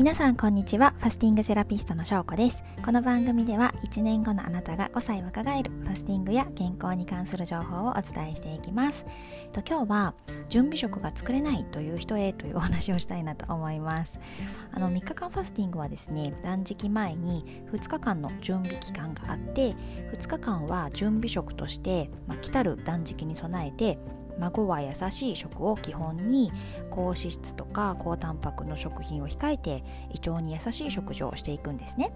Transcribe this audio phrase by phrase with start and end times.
[0.00, 0.94] 皆さんこんにちは。
[1.00, 2.64] ファスティングセラピストのしょうこです。
[2.82, 9.04] この番組では1年後のあなたが5歳若返るファスティングや健康に関する情報をお伝えしていきます。
[9.52, 10.14] と今日は
[10.48, 14.18] 準備食が作れないという人へというお話をしたいなと思います。
[14.72, 19.76] あの3日間ファスティングはですね断食前に2日間の準備期間があって
[20.14, 23.98] 2日間は準備食として、まあ、来たる断食に備えて
[24.40, 26.52] 孫は優しい食を基本に
[26.90, 32.12] 高脂質とか高タンパクの食品を控えて胃腸に優しい食事をしていくんですね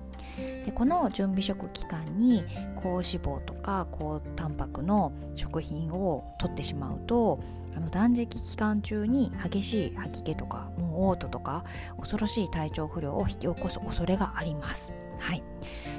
[0.65, 2.43] でこの準備食期間に
[2.77, 7.41] 高脂肪とか高タンパクの食品を取ってしまうと
[7.77, 11.65] あの断食期間中に激しい吐き気とかもう嘔吐とか
[11.99, 14.93] 恐ろしい体調不良を引き起こす恐れがあります。
[15.19, 15.43] はい、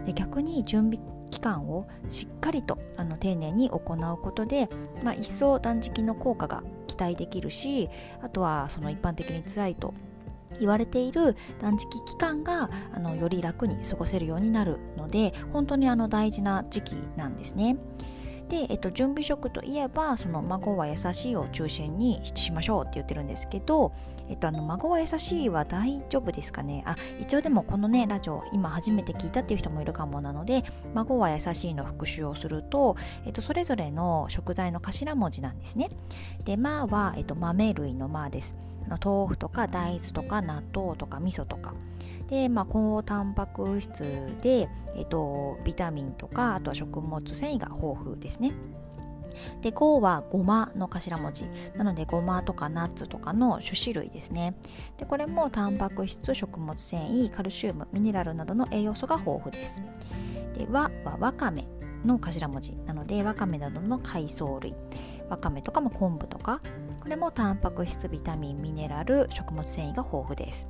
[0.05, 0.99] で逆に準備
[1.31, 4.69] 期間をしっかりとあの丁寧に行うことで、
[5.03, 7.89] まあ、一層断食の効果が期待できるし
[8.21, 9.93] あとはその一般的に辛いと
[10.59, 17.77] 言われている断食期間があのより楽に過ごせるようになるので本当にあの大事な時期なんですね。
[18.49, 23.91] で、えっと、準備食といえばその孫は優しいを中心にしましょうって言ってるんですけど、
[24.29, 26.83] えっと、あの孫は優しいは大丈夫ですかね？
[26.85, 35.89] あ一応でもこのねラジオ今初めて聞いたっていう人もいるかもなので孫は優しいの復習をすると、えっと、それぞれの食材の頭文字なんですね。
[36.43, 38.55] で「ま」は、えっと、豆類の「ま」です。
[39.03, 41.73] 豆腐とか大豆とか納豆とか味噌とか。
[42.27, 44.03] で、まあ、高タンパク質
[44.41, 48.53] で、えっと、ビタミンとかあとは食物繊維が豊富ですね。
[49.61, 51.45] で5はごまの頭文字。
[51.75, 54.55] なのでごまとかナッツとかの種子類ですね。
[54.97, 59.83] でこれもタンパク質食物繊維カルシウムミネラルなどの栄養素が豊富です。
[60.57, 61.67] で和はわかめ
[62.05, 62.75] の頭文字。
[62.85, 64.73] なのでわかめなどの海藻類。
[65.29, 66.61] わかめとかも昆布とか。
[67.01, 70.67] これもタンパク質ビタミンミネラル食物繊維が豊富です。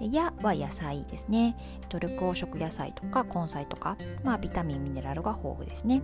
[0.00, 1.56] で矢は野菜ですね
[1.92, 6.02] 緑黄色野菜とか根菜とか、まあ、ビタミンミネラルが豊富ですね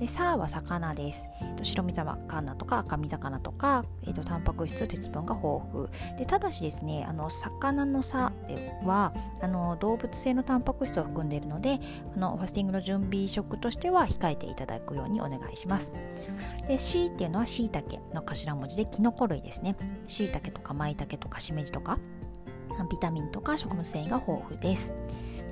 [0.00, 1.28] でサーは魚です。
[1.62, 5.88] 白身魚とか赤身魚とか、えーと、タンパク質、鉄分が豊富。
[6.18, 8.32] でただしですね、あの魚の差
[8.82, 11.78] はあの動物性のタンパク質を含んでいるので
[12.16, 15.92] あのファスティングの準備食としては控えていただくようにお願いします。
[16.66, 19.76] で C っていうのはしいたけの頭文字でキノコ類ですね。
[20.08, 21.98] しいたけとかまいたけとかしめじとか
[22.88, 24.94] ビタミンとか食物繊維が豊富です。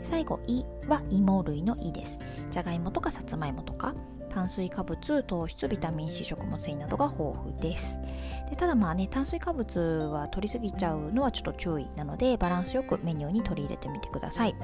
[0.03, 2.21] 最後「い」は芋類の「い」です。
[2.51, 3.95] じゃがいもとかさつまいもとか
[4.29, 7.99] 炭水化物糖質ビタミン C 食物繊維などが豊富です。
[8.51, 14.55] でただまあね炭水化物は取りすぎちゃうのはちょっと注意なのでバランスよくメニューに取り入れてみてください。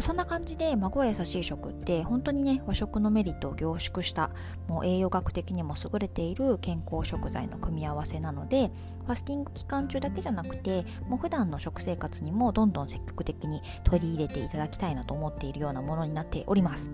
[0.00, 4.30] そんな感じで孫は優しい食って本当にね和食のメリットを凝縮した
[4.68, 8.70] もう栄養学的にも優れている健康食材の組み合わせなので
[9.06, 16.90] ファスティング期間中だけじゃなくてもう普段の食生活にもどんどん積極的に取り入れていただきたいなと思っているようなものになっております。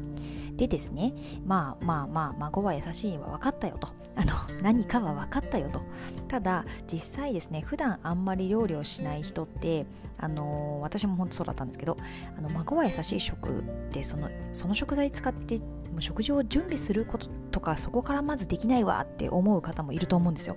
[0.56, 1.12] でですね
[1.47, 3.88] まあまあまあ孫は優しいは分かったよと。
[4.16, 4.32] あの
[4.62, 5.81] 何かは分かったよと。
[6.28, 9.87] ただ実際ですね普段あんまり料理をしない人って
[10.19, 11.97] あの私も本当そうだったんですけど
[12.38, 15.60] あの孫は優しい食ってそのその食材使って
[15.98, 20.56] 食事を準備することとかそこからまずできないわって思う方もいると思うんですよ。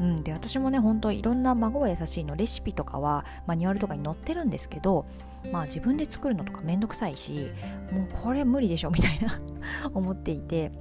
[0.00, 2.36] うん、で私もね本当いろんな孫は優しいの。
[2.36, 5.06] レシピとかはマニュアルとかに載ってるんですけど
[5.52, 7.50] まあ自分で作るのとかめんどくさいし
[7.92, 9.38] もうこれ無理でしょみたいな
[9.94, 10.72] 思っていて。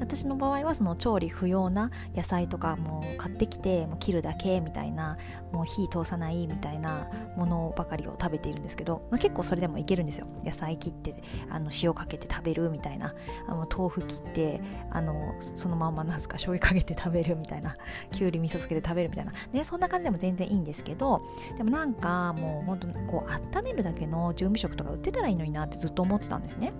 [0.00, 5.16] 私の場合はその調理不要な野菜とかも買ってきてもう切るだけみたいな
[5.52, 10.26] もう火通さないみたいなものばかりを食べているんですけど、まあ、結構それでもいけるんですよ。
[10.44, 13.14] 野菜切ってあの塩かけて食べるみたいな。
[13.46, 14.60] あの豆腐切って
[14.90, 17.76] あのそのままなんすか醤油かけて食べるみたいな。
[18.10, 21.22] きゅうり味噌つけて食べるみたいな、ね、そんな感じでも全然いいんですけど
[21.56, 26.72] でもなんかもう本当こう温めるだけの準備食とか売ってたらいいのになってずっと思ってたんですね。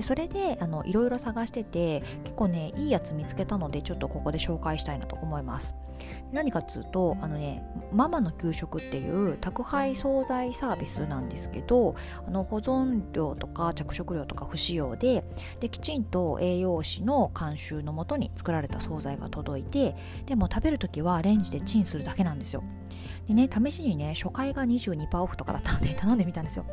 [0.00, 5.74] でそれであのいろいろ探してて結構ねいいやつ見つけたのでちょっとここで紹介したいなと思います。
[6.32, 11.96] 何かっつうとあのねママの給食っていう宅配惣菜サービスなんですけど
[12.26, 15.22] あの保存料とか着色料とか不使用で
[15.60, 22.64] できちんと栄養士の監修のもとに作られた惣菜が届いてでも食べるときはレンジでチンするだけなんですよ。
[23.28, 26.64] でね試しにね初回が22%オフとかだったので頼んでみたんですよ。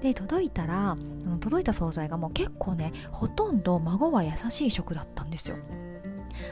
[0.00, 0.96] で届いたら
[1.40, 5.56] 届いた惣菜がもう結構ねほとんど孫は優しい食だったんですよ。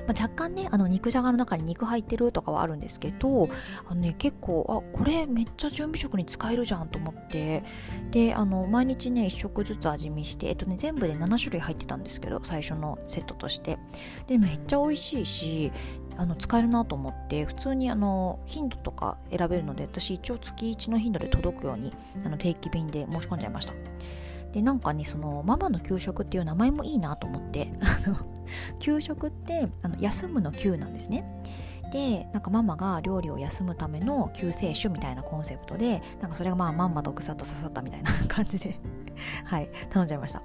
[0.06, 3.48] まあ、若干ねあの肉じゃがの中に肉入ってるとかはあるんですけど
[3.88, 7.62] あの、ね、結構あこれめっちゃ準備食に使えるじゃんと思って。
[8.10, 13.78] であの毎日ね1食ずつ味見して、えっとね、全部で7種類入ってたんですけど最初のセットとして。
[14.26, 15.72] でめっちゃ美味しいし
[16.18, 21.92] あの使えるなと思って普通にあの頻度とか選べるので私一応月1の頻度で届くように
[22.24, 23.72] あの定期便で申し込んじゃいました。
[24.52, 28.16] でなんかねそのママの給食っていう名前もいいなと思ってあの
[28.80, 31.24] 給食ってあの休むの休なんですね。
[31.92, 38.80] でなんかママが料理を休むための救世主みたいなコンセプトでなんかそれがまあまんまとぐさっと刺さったみたいな感じで
[39.44, 40.42] はい頼んじゃいました。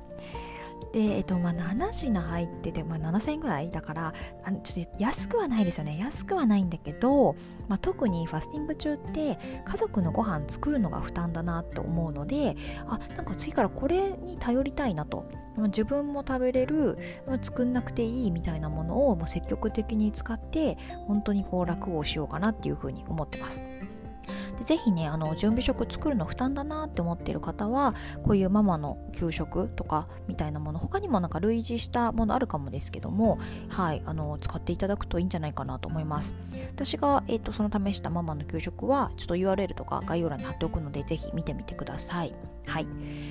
[0.93, 7.35] で、えっとまあ、7品入ってて、まあ、7000円ぐらいだからあちょっと安くはないですよね安くはないんだけど、
[7.67, 12.55] まあ、特にファスティング中って家族のご飯作るのが負担だなと思うので
[12.87, 15.25] あなんか次からこれに頼りたいなと
[15.57, 16.97] 自分も食べれる
[17.41, 20.77] 作んなくていいみたいなものをもう積極的に使って
[21.07, 23.61] 本当にこう楽をしようかなっていうふうに思ってます。
[24.63, 36.33] ぜひねあの準備食作るの負担だなって思ってる方はこういうママの給食とかみたいなもの他にもなんか類似したものあるかもですけどもはいあの使っていただくといいんじゃないかなと思います。
[36.73, 42.33] 私が、えーと、その試したママの給食はちょっと URL とか概要欄に貼っておくのでぜひ見てみてください。
[42.65, 42.87] はい。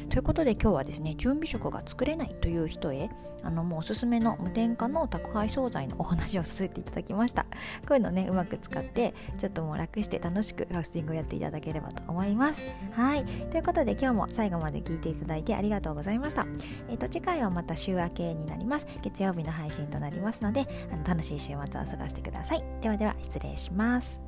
[0.08, 3.10] ということで今日はですね準備食が作れないという人へ
[3.42, 7.44] あのもうおすすめの無添加の宅配惣菜のお話をさせていただきました。
[7.86, 12.62] こういうのねうまく使ってちょっともう楽して楽しくファスティングをやっていただければと思います。
[12.92, 13.24] はい。
[13.24, 16.46] ということで今日も最後まで聞いていただいてありがとうございました。
[16.88, 18.86] えっ、ー、と次回はまた週明けになります。
[19.02, 22.64] 月曜日の配信となりますのであの楽しい週末を過ごしてください。
[22.80, 24.20] ではでは失礼します。